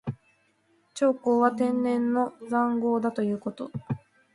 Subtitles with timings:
[0.95, 3.69] 長江は天然の塹壕だということ。